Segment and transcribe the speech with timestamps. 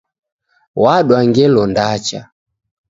[0.81, 2.21] Wadwa ngelo ndacha